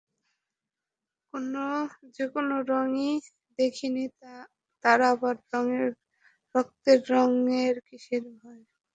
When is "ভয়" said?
8.37-8.63